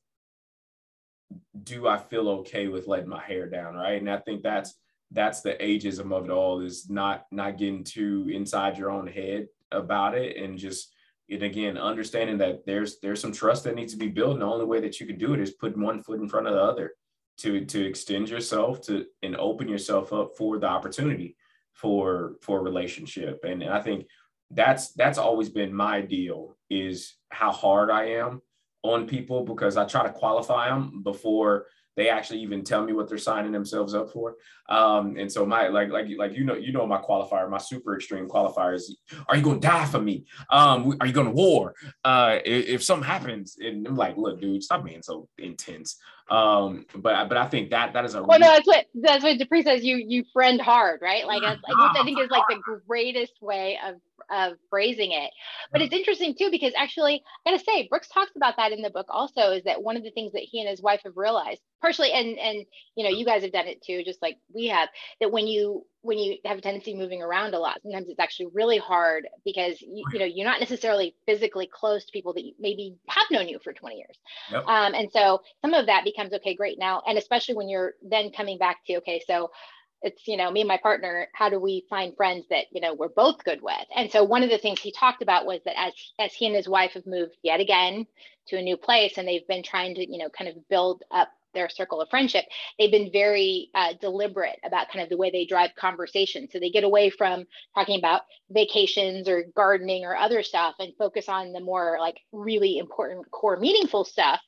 [1.62, 3.74] do i feel okay with letting my hair down?
[3.74, 4.01] Right?
[4.01, 4.74] And i think that's
[5.11, 9.46] that's the ageism of it all is not not getting too inside your own head
[9.70, 10.94] about it and just
[11.30, 14.46] and again understanding that there's there's some trust that needs to be built and the
[14.46, 16.61] only way that you can do it is put one foot in front of the
[16.61, 16.92] other
[17.38, 21.36] to to extend yourself to and open yourself up for the opportunity
[21.72, 23.40] for for relationship.
[23.44, 24.07] And, and i think
[24.50, 28.40] that's that's always been my deal is how hard i am
[28.82, 31.66] on people because i try to qualify them before
[31.97, 34.36] they actually even tell me what they're signing themselves up for.
[34.68, 37.97] Um, and so my like like like you know you know my qualifier, my super
[37.97, 38.97] extreme qualifier is:
[39.28, 40.24] Are you to die for me?
[40.51, 41.74] Um, are you to war?
[42.05, 45.99] Uh, if, if something happens, and I'm like, look, dude, stop being so intense.
[46.30, 49.38] Um, but but I think that that is a well, no, that's what that's what
[49.38, 49.84] Dupree says.
[49.84, 51.26] You you friend hard, right?
[51.26, 53.96] Like, like I think is like the greatest way of
[54.30, 55.30] of phrasing it.
[55.70, 58.88] But it's interesting too because actually, I gotta say, Brooks talks about that in the
[58.88, 59.50] book also.
[59.50, 62.38] Is that one of the things that he and his wife have realized, partially, and
[62.38, 62.64] and
[62.96, 64.88] you know, you guys have done it too, just like we have.
[65.20, 68.46] That when you when you have a tendency moving around a lot, sometimes it's actually
[68.52, 72.52] really hard because you, you know you're not necessarily physically close to people that you
[72.61, 74.16] maybe have known you for 20 years.
[74.52, 74.66] Yep.
[74.66, 78.30] Um, and so some of that becomes okay, great now, and especially when you're then
[78.30, 79.50] coming back to okay, so
[80.02, 82.92] it's you know me and my partner how do we find friends that you know
[82.92, 85.80] we're both good with and so one of the things he talked about was that
[85.80, 88.07] as as he and his wife have moved yet again
[88.46, 91.30] to a new place and they've been trying to you know kind of build up
[91.55, 92.44] their circle of friendship,
[92.78, 96.48] they've been very uh, deliberate about kind of the way they drive conversation.
[96.50, 97.44] So they get away from
[97.74, 102.78] talking about vacations or gardening or other stuff and focus on the more like really
[102.78, 104.40] important core meaningful stuff.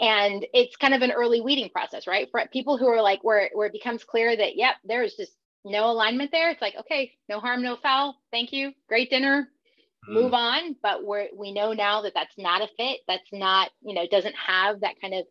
[0.00, 2.28] And it's kind of an early weeding process, right?
[2.30, 5.32] For people who are like where where it becomes clear that yep, there's just
[5.64, 6.50] no alignment there.
[6.50, 8.16] It's like okay, no harm, no foul.
[8.30, 9.48] Thank you, great dinner,
[10.08, 13.94] move on but we're we know now that that's not a fit that's not you
[13.94, 15.24] know doesn't have that kind of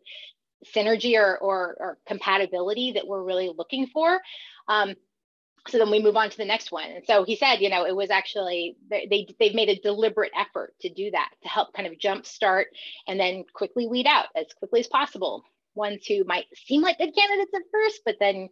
[0.75, 4.19] synergy or, or, or compatibility that we're really looking for.
[4.67, 4.95] Um,
[5.67, 6.89] so then we move on to the next one.
[6.89, 10.73] And so he said, you know, it was actually they they've made a deliberate effort
[10.81, 12.65] to do that to help kind of jumpstart
[13.07, 15.43] and then quickly weed out as quickly as possible
[15.75, 18.49] ones who might seem like good candidates at first, but then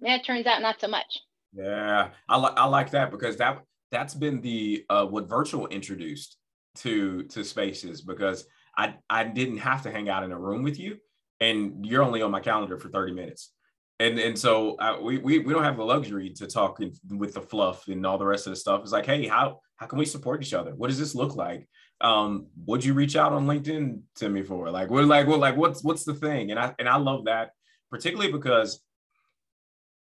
[0.00, 1.20] yeah, it turns out not so much.
[1.52, 6.36] Yeah, I like I like that because that that's been the uh, what virtual introduced
[6.76, 10.78] to to spaces because I I didn't have to hang out in a room with
[10.78, 10.98] you
[11.40, 13.52] and you're only on my calendar for 30 minutes.
[14.00, 17.34] And, and so uh, we, we, we don't have the luxury to talk in, with
[17.34, 18.80] the fluff and all the rest of the stuff.
[18.82, 20.74] It's like, hey, how, how can we support each other?
[20.74, 21.68] What does this look like?
[22.00, 24.70] Um, would you reach out on LinkedIn to me for?
[24.70, 26.50] Like, we're like, well, like, what's what's the thing?
[26.50, 27.52] And I and I love that,
[27.90, 28.82] particularly because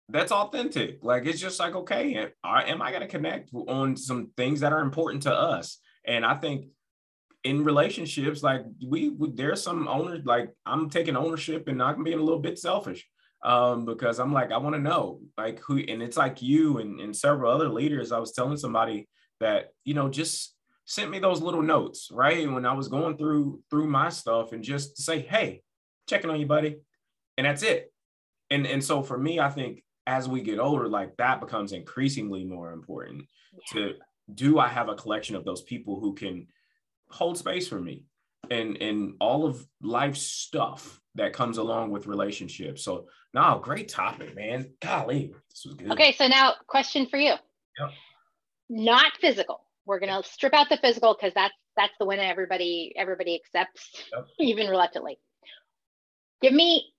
[0.10, 1.04] that's authentic.
[1.04, 4.60] Like, it's just like, okay, am I, am I going to connect on some things
[4.62, 5.80] that are important to us?
[6.06, 6.66] And I think
[7.44, 12.20] in relationships, like we, we there's some owners, like I'm taking ownership and I'm being
[12.20, 13.06] a little bit selfish
[13.44, 17.00] um, because I'm like, I want to know like who, and it's like you and,
[17.00, 18.12] and several other leaders.
[18.12, 22.50] I was telling somebody that, you know, just sent me those little notes, right?
[22.50, 25.62] When I was going through, through my stuff and just say, Hey,
[26.08, 26.78] checking on you, buddy.
[27.38, 27.92] And that's it.
[28.50, 32.46] And, and so for me, I think as we get older, like that becomes increasingly
[32.46, 33.60] more important yeah.
[33.74, 33.94] to
[34.34, 36.48] do I have a collection of those people who can
[37.14, 38.06] hold space for me
[38.52, 42.84] and and all of life stuff that comes along with relationships.
[42.84, 44.72] So now, great topic, man.
[44.82, 45.92] Golly, this was good.
[45.92, 47.34] Okay, so now question for you.
[47.80, 47.92] Yep.
[48.70, 49.66] Not physical.
[49.86, 54.26] We're gonna strip out the physical because that's that's the one everybody everybody accepts, yep.
[54.40, 55.20] even reluctantly.
[56.42, 56.94] Give me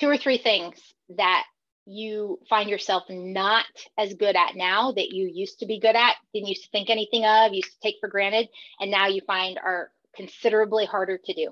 [0.00, 0.78] two or three things
[1.16, 1.44] that
[1.86, 3.64] you find yourself not
[3.98, 6.90] as good at now that you used to be good at, didn't used to think
[6.90, 8.48] anything of, used to take for granted,
[8.80, 11.50] and now you find are considerably harder to do?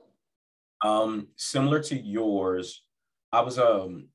[0.82, 2.82] Um, similar to yours,
[3.32, 4.08] I was um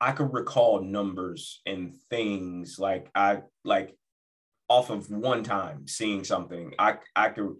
[0.00, 3.96] I could recall numbers and things like I like
[4.68, 6.74] off of one time seeing something.
[6.78, 7.54] I I could,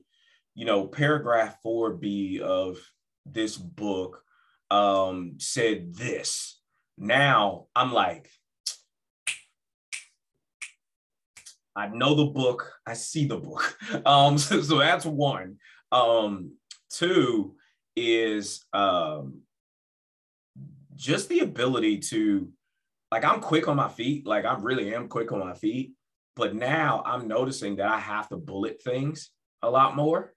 [0.55, 2.79] you know, paragraph 4B of
[3.25, 4.23] this book
[4.71, 6.54] um said this
[6.97, 8.29] now I'm like,
[11.77, 13.77] I know the book, I see the book.
[14.07, 15.57] Um, so, so that's one.
[15.91, 16.53] Um,
[16.91, 17.57] two
[17.97, 19.41] is um,
[20.95, 22.49] just the ability to,
[23.11, 24.27] like, I'm quick on my feet.
[24.27, 25.93] Like, I really am quick on my feet.
[26.37, 29.31] But now I'm noticing that I have to bullet things
[29.63, 30.33] a lot more.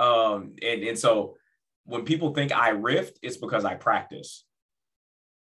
[0.00, 1.36] Um, and, and so
[1.84, 4.44] when people think I rift, it's because I practice.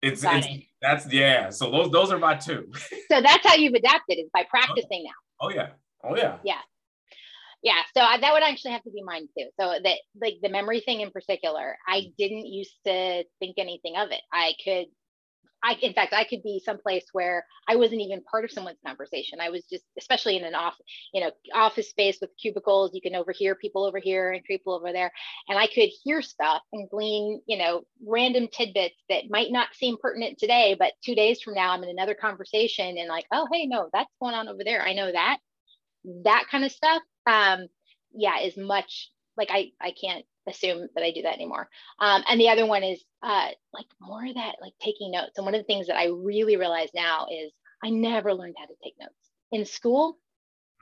[0.02, 0.64] It's, it's it.
[0.82, 1.50] that's yeah.
[1.50, 2.72] So those those are my two.
[3.12, 5.12] so that's how you've adapted is by practicing now.
[5.42, 5.70] Oh, oh yeah.
[6.04, 6.38] Oh yeah.
[6.44, 6.62] Yeah.
[7.62, 7.82] Yeah.
[7.96, 9.50] So I, that would actually have to be mine too.
[9.60, 12.14] So that like the memory thing in particular, I mm.
[12.18, 14.22] didn't used to think anything of it.
[14.32, 14.86] I could
[15.64, 19.40] I, in fact, I could be someplace where I wasn't even part of someone's conversation.
[19.42, 20.76] I was just, especially in an off,
[21.14, 24.92] you know, office space with cubicles, you can overhear people over here and people over
[24.94, 25.12] there,
[25.48, 29.98] and I could hear stuff and glean, you know, random tidbits that might not seem
[30.02, 33.66] pertinent today, but two days from now, I'm in another conversation and like, oh, hey,
[33.66, 34.82] no, that's going on over there.
[34.82, 35.38] I know that,
[36.24, 37.02] that kind of stuff.
[37.28, 37.68] Um,
[38.14, 41.70] yeah, is much like I, I can't assume that I do that anymore.
[42.00, 45.38] Um, and the other one is uh, like more of that, like taking notes.
[45.38, 47.52] And one of the things that I really realize now is
[47.84, 49.14] I never learned how to take notes
[49.52, 50.18] in school.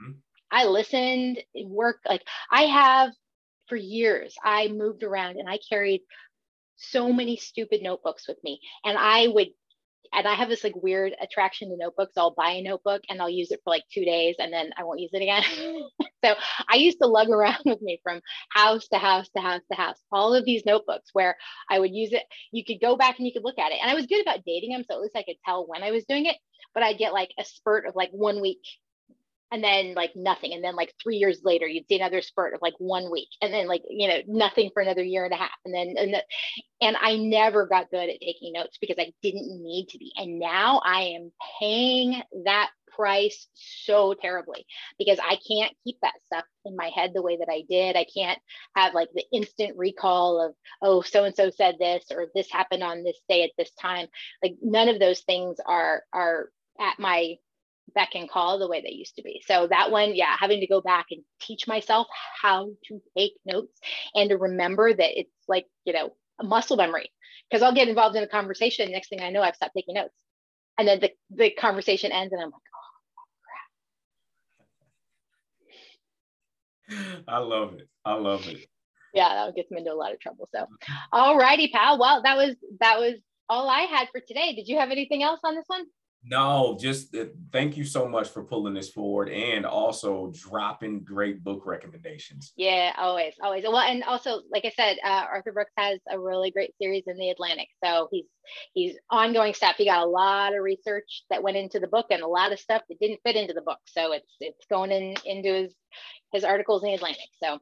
[0.01, 0.19] Mm-hmm.
[0.51, 3.11] I listened, work like I have
[3.67, 4.35] for years.
[4.43, 6.01] I moved around and I carried
[6.77, 9.49] so many stupid notebooks with me, and I would
[10.13, 12.13] and I have this like weird attraction to notebooks.
[12.17, 14.83] I'll buy a notebook and I'll use it for like two days and then I
[14.83, 15.43] won't use it again.
[16.25, 16.35] so
[16.69, 19.97] I used to lug around with me from house to house to house to house,
[20.11, 21.35] all of these notebooks where
[21.69, 22.23] I would use it.
[22.51, 23.79] You could go back and you could look at it.
[23.81, 24.83] And I was good about dating them.
[24.89, 26.37] So at least I could tell when I was doing it,
[26.73, 28.61] but I'd get like a spurt of like one week
[29.51, 32.61] and then like nothing and then like three years later you'd see another spurt of
[32.61, 35.51] like one week and then like you know nothing for another year and a half
[35.65, 36.23] and then and, the,
[36.81, 40.39] and i never got good at taking notes because i didn't need to be and
[40.39, 44.65] now i am paying that price so terribly
[44.97, 47.95] because i can't keep that stuff in my head the way that i did.
[47.95, 48.39] I can't
[48.75, 52.83] have like the instant recall of oh so and so said this or this happened
[52.83, 54.07] on this day at this time.
[54.43, 57.37] Like none of those things are are at my
[57.93, 59.41] beck and call the way they used to be.
[59.45, 62.07] So that one, yeah, having to go back and teach myself
[62.41, 63.79] how to take notes
[64.13, 67.11] and to remember that it's like, you know, a muscle memory.
[67.49, 68.91] Because I'll get involved in a conversation.
[68.91, 70.13] Next thing I know, I've stopped taking notes.
[70.77, 72.61] And then the, the conversation ends and I'm like,
[76.89, 77.23] oh crap.
[77.27, 77.87] I love it.
[78.05, 78.67] I love it.
[79.13, 80.47] Yeah, that gets me into a lot of trouble.
[80.53, 80.67] So
[81.11, 81.97] all righty, pal.
[81.97, 83.15] Well, that was that was
[83.49, 84.53] all I had for today.
[84.53, 85.85] Did you have anything else on this one?
[86.29, 91.43] No, just uh, thank you so much for pulling this forward and also dropping great
[91.43, 92.51] book recommendations.
[92.57, 93.63] Yeah, always, always.
[93.63, 97.17] Well, and also, like I said, uh, Arthur Brooks has a really great series in
[97.17, 97.69] the Atlantic.
[97.83, 98.25] So he's
[98.73, 99.75] he's ongoing stuff.
[99.77, 102.59] He got a lot of research that went into the book and a lot of
[102.59, 103.79] stuff that didn't fit into the book.
[103.85, 105.73] So it's it's going in into his
[106.33, 107.29] his articles in the Atlantic.
[107.41, 107.59] So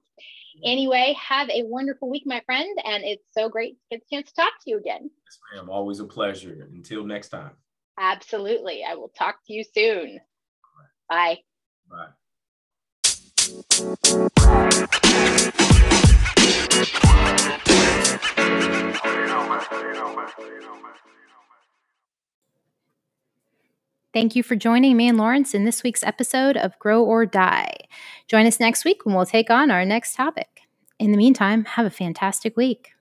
[0.63, 4.30] anyway, have a wonderful week, my friend, and it's so great to get the chance
[4.30, 5.09] to talk to you again.
[5.26, 5.70] Yes, ma'am.
[5.70, 6.68] Always a pleasure.
[6.74, 7.51] Until next time.
[7.98, 8.84] Absolutely.
[8.84, 10.20] I will talk to you soon.
[11.10, 11.39] Bye.
[11.89, 12.08] Bye.
[24.14, 27.76] Thank you for joining me and Lawrence in this week's episode of Grow or Die.
[28.28, 30.62] Join us next week when we'll take on our next topic.
[31.00, 32.95] In the meantime, have a fantastic week.